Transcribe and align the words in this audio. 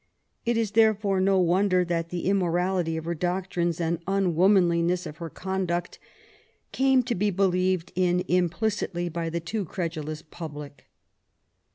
It 0.47 0.57
is, 0.57 0.71
therefore, 0.71 1.21
no 1.21 1.37
wonder 1.39 1.85
that 1.85 2.09
the 2.09 2.25
immorality 2.25 2.97
of 2.97 3.05
her 3.05 3.13
doctrines 3.13 3.79
and 3.79 4.03
unwomanliness 4.07 5.05
of 5.05 5.17
her 5.17 5.29
conduct 5.29 5.99
came 6.71 7.03
to 7.03 7.13
be 7.13 7.29
believed 7.29 7.91
in 7.93 8.21
implicitly 8.27 9.09
by 9.09 9.29
the 9.29 9.39
too 9.39 9.63
credulous 9.63 10.23
public. 10.23 10.87